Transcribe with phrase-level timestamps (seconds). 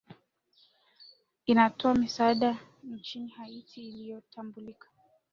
[1.45, 4.87] inatoa misaada nchini haiti inayotambulika